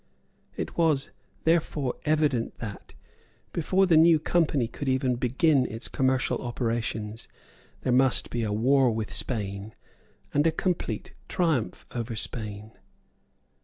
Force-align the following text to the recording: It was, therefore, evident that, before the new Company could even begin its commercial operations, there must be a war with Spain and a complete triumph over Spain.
It 0.57 0.79
was, 0.79 1.11
therefore, 1.43 1.93
evident 2.05 2.57
that, 2.57 2.93
before 3.53 3.85
the 3.85 3.97
new 3.97 4.17
Company 4.17 4.67
could 4.67 4.89
even 4.89 5.13
begin 5.13 5.67
its 5.67 5.87
commercial 5.87 6.39
operations, 6.39 7.27
there 7.81 7.93
must 7.93 8.31
be 8.31 8.41
a 8.41 8.51
war 8.51 8.89
with 8.89 9.13
Spain 9.13 9.75
and 10.33 10.47
a 10.47 10.51
complete 10.51 11.13
triumph 11.27 11.85
over 11.91 12.15
Spain. 12.15 12.71